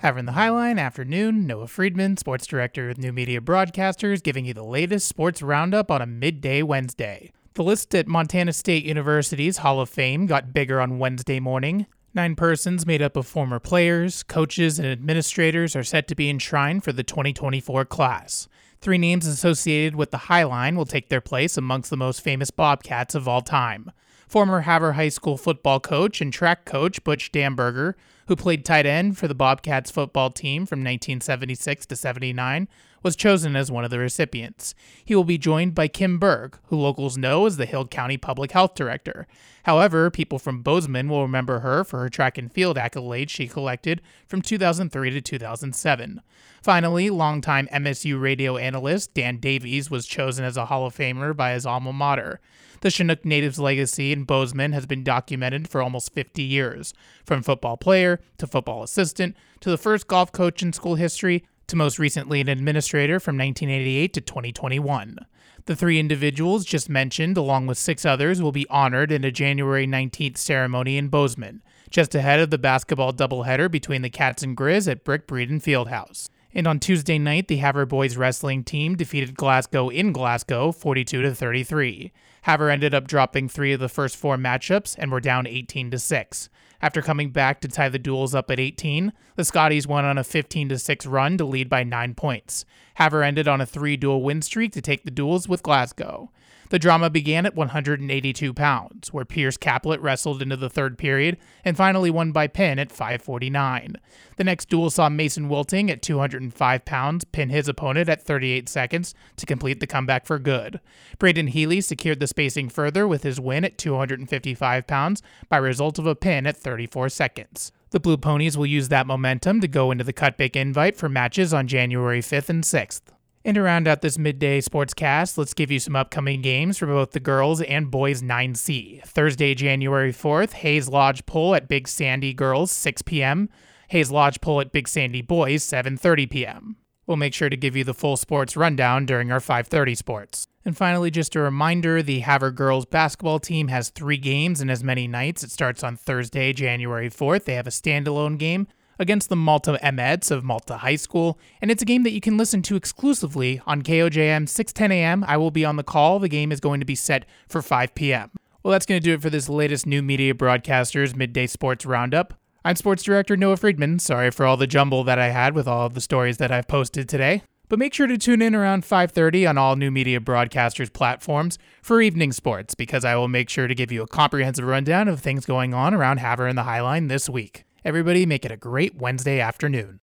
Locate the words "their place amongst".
21.08-21.90